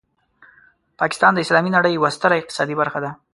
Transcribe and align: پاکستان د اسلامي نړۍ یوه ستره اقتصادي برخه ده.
پاکستان 0.99 1.31
د 1.33 1.39
اسلامي 1.45 1.71
نړۍ 1.77 1.91
یوه 1.93 2.09
ستره 2.17 2.35
اقتصادي 2.37 2.75
برخه 2.81 2.99
ده. 3.03 3.11